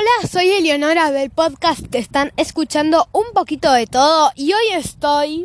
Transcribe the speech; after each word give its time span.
Hola, 0.00 0.28
soy 0.30 0.48
Eleonora 0.48 1.10
del 1.10 1.28
podcast 1.28 1.86
que 1.88 1.98
están 1.98 2.32
escuchando 2.38 3.06
un 3.12 3.34
poquito 3.34 3.70
de 3.70 3.86
todo 3.86 4.32
y 4.34 4.50
hoy 4.54 4.72
estoy 4.74 5.44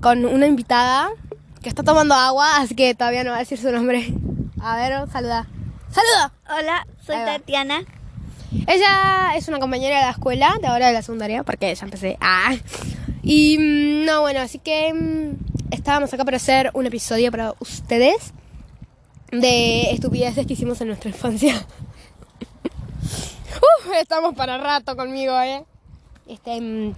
con 0.00 0.24
una 0.26 0.46
invitada 0.46 1.10
que 1.60 1.68
está 1.68 1.82
tomando 1.82 2.14
agua, 2.14 2.58
así 2.58 2.76
que 2.76 2.94
todavía 2.94 3.24
no 3.24 3.30
va 3.32 3.36
a 3.38 3.40
decir 3.40 3.58
su 3.58 3.72
nombre. 3.72 4.14
A 4.60 4.76
ver, 4.76 5.10
saluda. 5.10 5.48
¡Saluda! 5.90 6.32
Hola, 6.56 6.86
soy. 7.04 7.16
Tatiana. 7.16 7.82
Ella 8.68 9.32
es 9.34 9.48
una 9.48 9.58
compañera 9.58 9.96
de 9.96 10.02
la 10.02 10.12
escuela, 10.12 10.54
de 10.60 10.68
ahora 10.68 10.86
de 10.86 10.92
la 10.92 11.02
secundaria, 11.02 11.42
porque 11.42 11.74
ya 11.74 11.84
empecé. 11.84 12.16
Ah. 12.20 12.54
Y 13.24 13.58
mm, 13.58 14.04
no, 14.04 14.20
bueno, 14.20 14.38
así 14.38 14.60
que 14.60 14.94
mm, 14.94 15.72
estábamos 15.72 16.14
acá 16.14 16.24
para 16.24 16.36
hacer 16.36 16.70
un 16.74 16.86
episodio 16.86 17.32
para 17.32 17.54
ustedes 17.58 18.34
de 19.32 19.90
estupideces 19.90 20.46
que 20.46 20.52
hicimos 20.52 20.80
en 20.80 20.86
nuestra 20.86 21.10
infancia. 21.10 21.66
Estamos 24.00 24.34
para 24.34 24.58
rato 24.58 24.96
conmigo, 24.96 25.38
¿eh? 25.40 25.64
Este, 26.26 26.60
mm, 26.60 26.94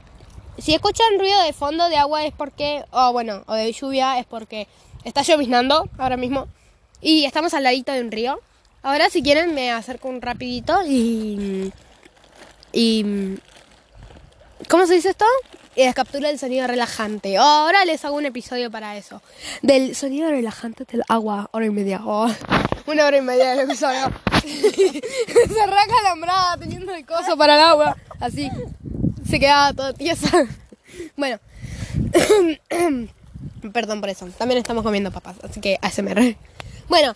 si 0.58 0.74
escuchan 0.74 1.18
ruido 1.18 1.40
de 1.42 1.52
fondo 1.52 1.88
de 1.88 1.96
agua 1.96 2.24
es 2.24 2.34
porque, 2.34 2.84
o 2.90 3.12
bueno, 3.12 3.42
o 3.46 3.54
de 3.54 3.72
lluvia 3.72 4.18
es 4.18 4.26
porque 4.26 4.66
está 5.04 5.22
lloviznando 5.22 5.88
ahora 5.98 6.16
mismo 6.16 6.48
y 7.00 7.24
estamos 7.24 7.54
al 7.54 7.62
ladito 7.62 7.92
de 7.92 8.00
un 8.00 8.10
río. 8.10 8.40
Ahora 8.82 9.08
si 9.10 9.22
quieren 9.22 9.54
me 9.54 9.70
acerco 9.70 10.08
un 10.08 10.20
rapidito 10.20 10.82
y... 10.86 11.72
y 12.72 13.36
¿Cómo 14.68 14.86
se 14.86 14.94
dice 14.94 15.10
esto? 15.10 15.24
Y 15.74 15.90
captura 15.92 16.28
el 16.28 16.38
sonido 16.38 16.66
relajante. 16.66 17.36
Ahora 17.36 17.84
les 17.84 18.04
hago 18.04 18.16
un 18.16 18.26
episodio 18.26 18.70
para 18.70 18.96
eso. 18.96 19.22
Del 19.62 19.94
sonido 19.94 20.28
relajante 20.28 20.84
del 20.84 21.02
agua. 21.08 21.48
Hora 21.52 21.66
y 21.66 21.70
media. 21.70 22.00
Oh, 22.04 22.28
una 22.86 23.06
hora 23.06 23.16
y 23.16 23.22
media 23.22 23.50
del 23.50 23.60
episodio. 23.60 24.12
se 25.48 25.66
raca 25.66 25.98
alambrada 26.00 26.56
teniendo 26.58 26.92
el 26.94 27.04
coso 27.06 27.36
para 27.36 27.54
el 27.56 27.60
agua. 27.62 27.96
Así. 28.20 28.50
Se 29.28 29.38
quedaba 29.40 29.72
toda 29.72 29.92
tiesa. 29.92 30.46
Bueno. 31.16 31.38
Perdón 33.72 34.00
por 34.00 34.08
eso. 34.10 34.26
También 34.38 34.58
estamos 34.58 34.82
comiendo 34.82 35.10
papas. 35.10 35.36
Así 35.42 35.60
que 35.60 35.78
ASMR. 35.82 36.36
Bueno. 36.88 37.14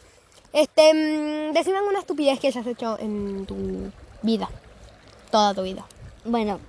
Este, 0.52 0.94
mm, 0.94 1.52
decime 1.52 1.78
alguna 1.78 1.98
estupidez 1.98 2.38
que 2.38 2.46
hayas 2.46 2.66
hecho 2.66 2.96
en 3.00 3.44
tu 3.46 3.90
vida. 4.22 4.48
Toda 5.32 5.52
tu 5.52 5.62
vida. 5.62 5.84
Bueno, 6.24 6.60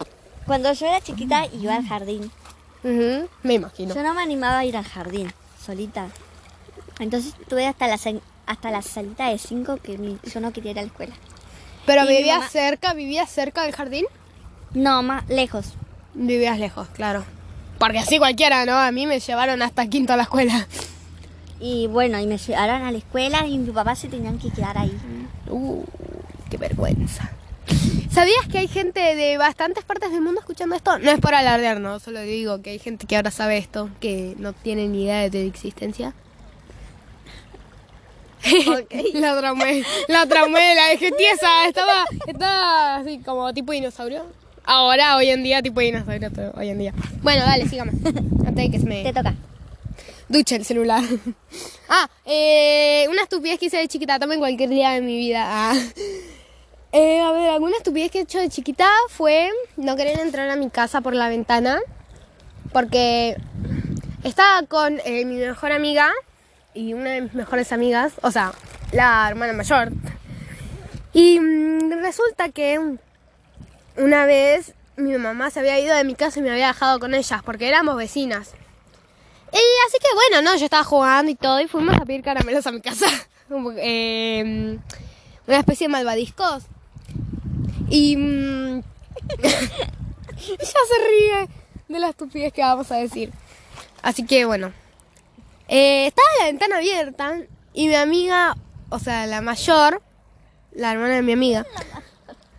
cuando 0.47 0.73
yo 0.73 0.87
era 0.87 1.01
chiquita 1.01 1.45
iba 1.53 1.75
al 1.75 1.85
jardín. 1.87 2.31
Me 2.81 3.53
imagino. 3.53 3.93
Yo 3.93 4.01
no 4.03 4.13
me 4.15 4.21
animaba 4.23 4.59
a 4.59 4.65
ir 4.65 4.75
al 4.75 4.85
jardín, 4.85 5.31
solita. 5.63 6.07
Entonces 6.99 7.33
tuve 7.47 7.67
hasta 7.67 7.87
la, 7.87 7.97
se- 7.97 8.21
hasta 8.45 8.71
la 8.71 8.81
salita 8.81 9.29
de 9.29 9.37
5 9.37 9.77
que 9.77 9.97
yo 10.23 10.39
no 10.39 10.51
quería 10.53 10.71
ir 10.71 10.79
a 10.79 10.81
la 10.81 10.87
escuela. 10.87 11.15
Pero 11.85 12.03
Y 12.09 12.23
mamá- 12.25 12.49
cerca, 12.49 12.93
vivías 12.93 13.29
cerca 13.29 13.63
del 13.63 13.73
jardín. 13.73 14.05
No, 14.73 15.03
más 15.03 15.27
lejos. 15.29 15.73
Vivías 16.13 16.57
lejos, 16.59 16.87
claro. 16.89 17.23
Porque 17.77 17.99
así 17.99 18.17
cualquiera, 18.17 18.65
¿no? 18.65 18.73
A 18.77 18.91
mí 18.91 19.05
me 19.05 19.19
llevaron 19.19 19.61
hasta 19.61 19.85
quinto 19.87 20.13
a 20.13 20.17
la 20.17 20.23
escuela. 20.23 20.67
Y 21.59 21.87
bueno, 21.87 22.19
y 22.19 22.27
me 22.27 22.37
llevaron 22.37 22.83
a 22.83 22.91
la 22.91 22.97
escuela 22.97 23.45
y 23.47 23.57
mi 23.57 23.71
papá 23.71 23.95
se 23.95 24.07
tenían 24.07 24.39
que 24.39 24.49
quedar 24.49 24.77
ahí. 24.77 24.95
Uh, 25.49 25.83
qué 26.49 26.57
vergüenza. 26.57 27.31
¿Sabías 28.11 28.47
que 28.49 28.59
hay 28.59 28.67
gente 28.67 28.99
de 29.15 29.37
bastantes 29.37 29.83
partes 29.83 30.11
del 30.11 30.21
mundo 30.21 30.39
escuchando 30.39 30.75
esto? 30.75 30.97
No 30.99 31.11
es 31.11 31.19
por 31.19 31.33
alardear, 31.35 31.79
no, 31.81 31.99
solo 31.99 32.21
digo 32.21 32.61
que 32.61 32.71
hay 32.71 32.79
gente 32.79 33.07
que 33.07 33.15
ahora 33.17 33.31
sabe 33.31 33.57
esto, 33.57 33.89
que 33.99 34.35
no 34.37 34.53
tiene 34.53 34.87
ni 34.87 35.03
idea 35.03 35.19
de 35.19 35.29
tu 35.29 35.37
existencia. 35.37 36.13
la 39.13 39.37
traumé, 39.37 39.83
la 40.07 40.25
traumé, 40.25 40.75
la 40.75 40.87
dejé 40.89 41.11
tiesa, 41.11 41.67
estaba, 41.67 42.05
estaba 42.27 42.95
así 42.97 43.19
como 43.19 43.53
tipo 43.53 43.71
dinosaurio. 43.71 44.25
Ahora, 44.63 45.17
hoy 45.17 45.29
en 45.29 45.43
día, 45.43 45.61
tipo 45.61 45.79
dinosaurio, 45.79 46.31
todo, 46.31 46.51
hoy 46.55 46.69
en 46.69 46.79
día. 46.79 46.93
Bueno, 47.21 47.43
dale, 47.43 47.67
sigamos. 47.67 47.95
Antes 48.05 48.55
de 48.55 48.71
que 48.71 48.79
se 48.79 48.85
me... 48.85 49.03
Te 49.03 49.13
toca. 49.13 49.35
Ducha 50.27 50.55
el 50.55 50.65
celular. 50.65 51.03
ah, 51.89 52.09
eh, 52.25 53.05
una 53.09 53.23
estupidez 53.23 53.59
que 53.59 53.67
hice 53.67 53.77
de 53.77 53.87
chiquita, 53.87 54.17
también 54.17 54.39
cualquier 54.39 54.69
día 54.69 54.91
de 54.91 55.01
mi 55.01 55.17
vida. 55.17 55.43
Ah. 55.45 55.75
Eh, 56.91 57.19
a 57.19 57.31
ver, 57.31 57.49
alguna 57.49 57.77
estupidez 57.77 58.09
que 58.09 58.19
he 58.19 58.21
hecho 58.21 58.39
de 58.39 58.49
chiquita 58.49 58.87
fue 59.09 59.51
no 59.75 59.95
querer 59.95 60.19
entrar 60.19 60.49
a 60.49 60.55
mi 60.55 60.69
casa 60.69 61.01
por 61.01 61.13
la 61.13 61.29
ventana. 61.29 61.79
Porque 62.73 63.37
estaba 64.23 64.65
con 64.67 64.99
eh, 65.05 65.25
mi 65.25 65.35
mejor 65.35 65.71
amiga 65.71 66.11
y 66.75 66.93
una 66.93 67.11
de 67.11 67.21
mis 67.21 67.33
mejores 67.33 67.71
amigas, 67.71 68.13
o 68.21 68.29
sea, 68.29 68.53
la 68.91 69.27
hermana 69.27 69.53
mayor. 69.53 69.91
Y 71.13 71.39
mm, 71.39 72.01
resulta 72.01 72.49
que 72.49 72.79
una 73.97 74.25
vez 74.25 74.73
mi 74.97 75.17
mamá 75.17 75.49
se 75.49 75.61
había 75.61 75.79
ido 75.79 75.95
de 75.95 76.03
mi 76.03 76.15
casa 76.15 76.39
y 76.39 76.43
me 76.43 76.51
había 76.51 76.67
dejado 76.67 76.99
con 76.99 77.13
ellas 77.13 77.41
porque 77.43 77.67
éramos 77.67 77.95
vecinas. 77.95 78.53
Y 79.51 79.57
así 79.87 79.97
que 80.01 80.13
bueno, 80.13 80.41
no, 80.41 80.57
yo 80.57 80.65
estaba 80.65 80.83
jugando 80.83 81.31
y 81.31 81.35
todo 81.35 81.61
y 81.61 81.67
fuimos 81.67 81.95
a 81.95 82.05
pedir 82.05 82.21
caramelos 82.21 82.67
a 82.67 82.71
mi 82.71 82.81
casa. 82.81 83.07
Eh, 83.77 84.79
una 85.45 85.59
especie 85.59 85.85
de 85.85 85.91
malvadiscos. 85.91 86.63
Y 87.91 88.17
mm, 88.17 88.79
ya 89.39 90.57
se 90.59 91.07
ríe 91.07 91.47
de 91.87 91.99
la 91.99 92.09
estupidez 92.09 92.51
que 92.51 92.63
vamos 92.63 92.91
a 92.91 92.95
decir. 92.95 93.31
Así 94.01 94.25
que 94.25 94.45
bueno, 94.45 94.73
eh, 95.67 96.07
estaba 96.07 96.27
la 96.39 96.45
ventana 96.45 96.77
abierta 96.77 97.37
y 97.73 97.87
mi 97.87 97.95
amiga, 97.95 98.55
o 98.89 98.99
sea, 98.99 99.25
la 99.27 99.41
mayor, 99.41 100.01
la 100.71 100.91
hermana 100.91 101.15
de 101.15 101.21
mi 101.21 101.33
amiga, 101.33 101.65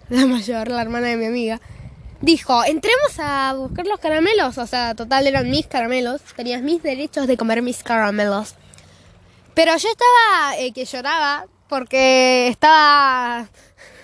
la 0.09 0.27
mayor, 0.27 0.69
la 0.69 0.83
hermana 0.83 1.09
de 1.09 1.17
mi 1.17 1.27
amiga, 1.27 1.61
dijo, 2.21 2.65
entremos 2.65 3.19
a 3.19 3.55
buscar 3.56 3.87
los 3.87 4.00
caramelos. 4.00 4.59
O 4.59 4.67
sea, 4.67 4.94
total 4.94 5.27
eran 5.27 5.50
mis 5.50 5.67
caramelos. 5.67 6.21
Tenías 6.34 6.62
mis 6.62 6.83
derechos 6.83 7.27
de 7.27 7.37
comer 7.37 7.62
mis 7.62 7.83
caramelos. 7.83 8.55
Pero 9.55 9.77
yo 9.77 9.88
estaba 9.88 10.59
eh, 10.59 10.73
que 10.73 10.84
lloraba 10.84 11.47
porque 11.69 12.49
estaba... 12.49 13.49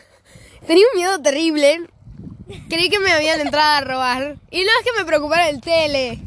Tenía 0.66 0.84
un 0.92 0.98
miedo 0.98 1.20
terrible. 1.20 1.86
Creí 2.68 2.88
que 2.88 2.98
me 2.98 3.12
habían 3.12 3.40
entrado 3.40 3.76
a 3.76 3.80
robar. 3.80 4.36
Y 4.50 4.60
no 4.60 4.70
es 4.78 4.84
que 4.84 4.98
me 4.98 5.04
preocupara 5.04 5.48
el 5.48 5.60
tele. 5.60 6.20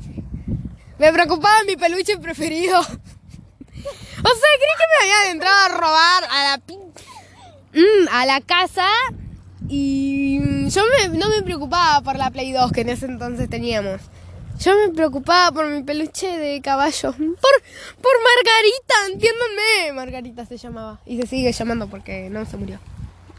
Me 0.99 1.11
preocupaba 1.13 1.63
mi 1.67 1.75
peluche 1.75 2.17
preferido. 2.17 2.79
O 4.17 4.27
sea, 4.27 4.49
creí 4.57 4.75
que 4.79 4.85
me 4.87 4.97
habían 5.13 5.31
entrado 5.35 5.55
a 5.65 5.77
robar 5.77 6.23
a 6.31 6.43
la 6.43 6.61
Mm, 7.77 8.07
a 8.09 8.25
la 8.25 8.39
casa 8.41 8.87
y 9.67 10.39
mm, 10.41 10.67
yo 10.69 10.81
me- 11.09 11.17
no 11.17 11.27
me 11.29 11.41
preocupaba 11.43 12.01
por 12.01 12.15
la 12.15 12.31
Play 12.31 12.53
2 12.53 12.71
que 12.71 12.81
en 12.81 12.89
ese 12.89 13.05
entonces 13.05 13.49
teníamos. 13.49 14.01
Yo 14.59 14.73
me 14.77 14.89
preocupaba 14.93 15.51
por 15.51 15.67
mi 15.67 15.83
peluche 15.83 16.37
de 16.37 16.61
caballo. 16.61 17.11
Por, 17.11 17.27
por 18.01 18.13
Margarita, 18.23 18.95
entiéndanme. 19.11 19.91
Margarita 19.93 20.45
se 20.45 20.57
llamaba. 20.57 21.01
Y 21.05 21.17
se 21.21 21.27
sigue 21.27 21.51
llamando 21.51 21.87
porque 21.89 22.29
no 22.31 22.45
se 22.45 22.55
murió. 22.57 22.79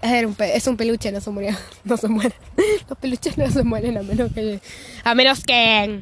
Era 0.02 0.28
un 0.28 0.36
es 0.38 0.66
un 0.66 0.76
peluche, 0.76 1.10
no 1.10 1.20
se 1.22 1.30
murió. 1.30 1.56
No 1.84 1.96
se 1.96 2.08
muere. 2.08 2.34
Los 2.88 2.98
peluches 2.98 3.38
no 3.38 3.50
se 3.50 3.62
mueren 3.64 3.96
a 3.96 4.02
menos 4.02 4.30
que... 4.32 4.60
A 5.02 5.14
menos 5.14 5.42
que... 5.42 5.98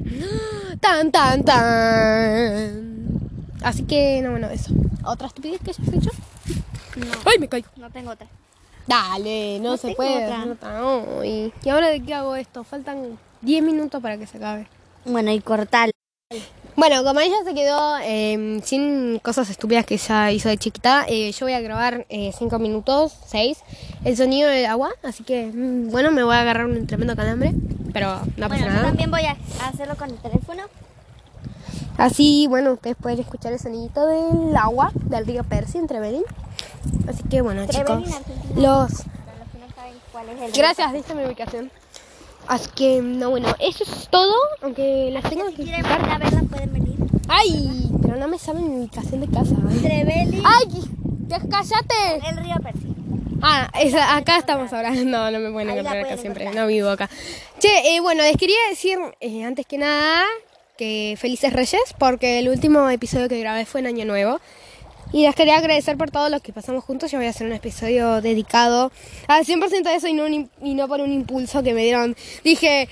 Tan, 0.85 1.11
tan, 1.11 1.43
tan. 1.43 2.95
Así 3.63 3.85
que, 3.85 4.21
no, 4.23 4.33
bueno, 4.33 4.51
eso. 4.51 4.75
¿Otra 5.03 5.29
estupidez 5.29 5.59
que 5.65 5.71
hayas 5.71 5.89
hecho? 5.95 6.11
No, 6.97 7.07
¡Ay, 7.25 7.39
me 7.39 7.49
caigo! 7.49 7.69
no 7.77 7.89
tengo 7.91 8.11
otra. 8.11 8.27
Dale, 8.87 9.61
no, 9.61 9.71
No 9.71 9.77
se 9.79 9.95
puede. 9.95 10.27
otra. 10.27 10.83
¿Y 11.25 11.69
ahora 11.71 11.89
de 11.89 12.03
qué 12.03 12.13
hago 12.13 12.37
esto? 12.37 12.65
Faltan 12.65 13.19
10 13.41 13.63
minutos 13.63 14.03
para 14.03 14.19
que 14.19 14.27
se 14.27 14.37
acabe. 14.37 14.67
Bueno, 15.07 15.33
y 15.33 15.41
cortar. 15.41 15.91
Bueno, 16.77 17.03
como 17.03 17.21
ella 17.21 17.37
se 17.45 17.55
quedó 17.55 17.97
eh, 18.03 18.61
sin 18.63 19.21
cosas 19.21 19.49
estúpidas 19.49 19.87
que 19.87 19.95
ella 19.95 20.33
hizo 20.33 20.51
de 20.51 20.59
chiquita, 20.59 21.07
eh, 21.09 21.33
yo 21.33 21.47
voy 21.47 21.55
a 21.55 21.61
grabar 21.61 22.07
5 22.11 22.59
minutos, 22.59 23.17
6, 23.29 23.57
el 24.05 24.17
sonido 24.19 24.51
del 24.51 24.67
agua. 24.67 24.91
Así 25.03 25.25
que, 25.25 25.47
mm, 25.47 25.91
bueno, 25.91 26.11
me 26.11 26.23
voy 26.25 26.35
a 26.35 26.43
agarrar 26.43 26.67
un 26.67 26.87
tremendo 26.87 27.17
calambre, 27.17 27.55
pero 27.95 28.21
no 28.37 28.49
pasa 28.49 28.49
Bueno, 28.49 28.67
yo 28.67 28.71
nada. 28.73 28.83
también 28.89 29.11
voy 29.11 29.23
a 29.25 29.37
hacerlo 29.67 29.97
con 29.97 30.11
el 30.11 30.19
teléfono. 30.19 30.65
Así, 31.97 32.47
bueno, 32.49 32.73
ustedes 32.73 32.97
pueden 33.01 33.21
escuchar 33.21 33.53
el 33.53 33.59
sonidito 33.61 34.07
del 34.07 34.55
agua 34.57 34.91
del 34.95 35.25
río 35.27 35.45
Percy 35.45 35.79
entre 35.79 36.01
Belín. 36.01 36.25
Así 37.09 37.23
que, 37.25 37.41
bueno, 37.41 37.67
Trevelin, 37.67 38.05
chicos, 38.05 38.17
Argentina. 38.21 38.61
los 38.61 38.91
los 38.91 38.99
que 38.99 39.59
no 39.59 39.75
saben 39.75 39.95
cuál 40.13 40.29
es 40.29 40.41
el 40.43 40.53
Gracias, 40.53 40.93
diste 40.93 41.15
mi 41.15 41.25
ubicación. 41.25 41.71
Así 42.49 42.69
que, 42.75 43.01
no, 43.01 43.31
bueno, 43.31 43.49
eso 43.61 43.85
es 43.85 44.09
todo. 44.11 44.35
Aunque 44.63 45.11
las 45.13 45.23
tengo 45.31 45.47
Si 45.49 45.55
que 45.55 45.63
quieren 45.65 45.83
venir 45.83 46.11
a 46.11 46.19
verla, 46.19 46.43
pueden 46.51 46.73
venir. 46.73 46.97
¡Ay! 47.29 47.91
Pero 48.03 48.17
no 48.17 48.29
me 48.29 48.39
saben 48.39 48.69
mi 48.69 48.81
ubicación 48.81 49.21
de 49.21 49.29
casa. 49.29 49.55
Trevelin, 49.81 50.43
¡Ay! 50.45 50.85
¡Cállate! 51.29 52.29
el 52.29 52.37
río 52.39 52.57
Percy. 52.63 52.94
Ah, 53.47 53.69
acá 54.17 54.39
estamos 54.39 54.73
ahora. 54.73 54.91
No, 55.05 55.31
no 55.31 55.39
me 55.39 55.51
pueden 55.51 55.69
encontrar 55.71 55.99
acá 56.05 56.17
siempre. 56.17 56.51
No 56.51 56.67
vivo 56.67 56.89
acá. 56.89 57.11
Che, 57.59 57.95
eh, 57.95 58.01
bueno, 58.01 58.23
les 58.23 58.37
quería 58.39 58.57
decir, 58.71 58.99
eh, 59.21 59.45
antes 59.45 59.67
que 59.67 59.77
nada, 59.77 60.25
que 60.79 61.17
felices 61.21 61.53
reyes, 61.53 61.83
porque 61.99 62.39
el 62.39 62.49
último 62.49 62.89
episodio 62.89 63.29
que 63.29 63.39
grabé 63.39 63.67
fue 63.67 63.81
en 63.81 63.89
Año 63.89 64.05
Nuevo. 64.07 64.41
Y 65.13 65.23
les 65.27 65.35
quería 65.37 65.59
agradecer 65.59 65.97
por 65.97 66.11
todo 66.11 66.29
lo 66.31 66.41
que 66.41 66.53
pasamos 66.53 66.83
juntos. 66.83 67.11
Yo 67.13 67.19
voy 67.19 67.27
a 67.27 67.31
hacer 67.31 67.47
un 67.47 67.53
episodio 67.53 68.21
dedicado 68.23 68.91
al 69.29 69.45
100% 69.45 69.91
de 69.91 69.95
eso 69.97 70.09
y 70.09 70.15
no, 70.15 70.25
un- 70.25 70.51
y 70.63 70.75
no 70.75 70.89
por 70.89 71.01
un 71.01 71.13
impulso 71.13 71.63
que 71.63 71.73
me 71.75 71.83
dieron. 71.85 72.17
Dije, 72.43 72.89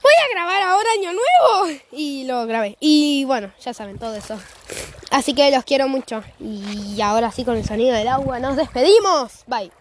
voy 0.00 0.12
a 0.24 0.34
grabar 0.34 0.62
ahora 0.62 0.88
Año 0.98 1.10
Nuevo. 1.12 1.78
Y 1.92 2.24
lo 2.24 2.46
grabé. 2.46 2.76
Y 2.80 3.24
bueno, 3.24 3.52
ya 3.62 3.74
saben 3.74 3.98
todo 3.98 4.14
eso. 4.14 4.38
Así 5.10 5.34
que 5.34 5.50
los 5.50 5.64
quiero 5.64 5.88
mucho. 5.88 6.22
Y 6.40 7.00
ahora 7.02 7.32
sí, 7.32 7.44
con 7.44 7.56
el 7.56 7.64
sonido 7.66 7.94
del 7.94 8.08
agua, 8.08 8.38
nos 8.38 8.56
despedimos. 8.56 9.44
Bye. 9.46 9.72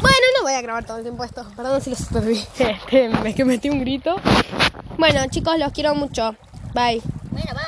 Bueno, 0.00 0.26
no 0.38 0.43
voy 0.54 0.60
a 0.60 0.62
grabar 0.62 0.84
todo 0.84 0.98
el 0.98 1.02
tiempo 1.02 1.24
esto. 1.24 1.44
Perdón 1.56 1.80
si 1.80 1.90
los 1.90 2.02
perdí. 2.06 2.40
Es 3.24 3.34
que 3.34 3.44
metí 3.44 3.70
un 3.70 3.80
grito. 3.80 4.16
Bueno, 4.98 5.20
chicos, 5.28 5.58
los 5.58 5.72
quiero 5.72 5.94
mucho. 5.94 6.36
Bye. 6.74 7.02
Bueno. 7.30 7.63